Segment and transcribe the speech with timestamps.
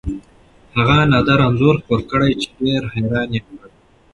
[0.75, 3.71] هغه نادره انځور خپور کړ چې ډېر حیران یې کړل.